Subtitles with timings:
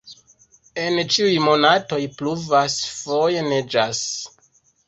[0.83, 4.05] En ĉiuj monatoj pluvas, foje neĝas.